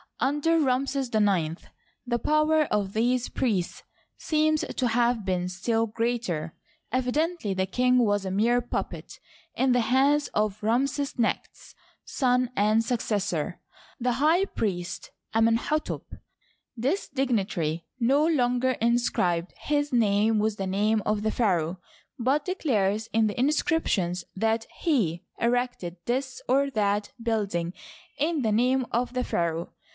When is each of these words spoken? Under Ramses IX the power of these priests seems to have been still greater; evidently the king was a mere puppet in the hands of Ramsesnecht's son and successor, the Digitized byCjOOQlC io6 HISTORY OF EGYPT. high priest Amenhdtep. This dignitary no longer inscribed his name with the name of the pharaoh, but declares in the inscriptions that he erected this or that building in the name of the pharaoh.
Under 0.19 0.59
Ramses 0.59 1.09
IX 1.13 1.63
the 2.05 2.19
power 2.19 2.63
of 2.65 2.93
these 2.93 3.29
priests 3.29 3.83
seems 4.17 4.61
to 4.63 4.87
have 4.87 5.25
been 5.25 5.49
still 5.49 5.87
greater; 5.87 6.53
evidently 6.91 7.55
the 7.55 7.65
king 7.65 7.99
was 7.99 8.23
a 8.23 8.31
mere 8.31 8.61
puppet 8.61 9.19
in 9.55 9.71
the 9.71 9.79
hands 9.81 10.27
of 10.29 10.61
Ramsesnecht's 10.61 11.73
son 12.05 12.51
and 12.55 12.83
successor, 12.83 13.61
the 13.99 14.09
Digitized 14.11 14.13
byCjOOQlC 14.13 14.13
io6 14.13 14.13
HISTORY 14.13 14.39
OF 14.41 14.43
EGYPT. 14.43 14.49
high 14.49 14.55
priest 14.55 15.11
Amenhdtep. 15.35 16.19
This 16.77 17.07
dignitary 17.07 17.85
no 17.99 18.25
longer 18.25 18.71
inscribed 18.79 19.53
his 19.59 19.93
name 19.93 20.37
with 20.39 20.57
the 20.57 20.67
name 20.67 21.01
of 21.03 21.21
the 21.23 21.31
pharaoh, 21.31 21.79
but 22.19 22.45
declares 22.45 23.07
in 23.13 23.25
the 23.25 23.39
inscriptions 23.39 24.23
that 24.35 24.65
he 24.81 25.23
erected 25.39 25.97
this 26.05 26.41
or 26.47 26.69
that 26.71 27.11
building 27.21 27.73
in 28.17 28.41
the 28.43 28.51
name 28.51 28.85
of 28.91 29.13
the 29.13 29.23
pharaoh. 29.23 29.71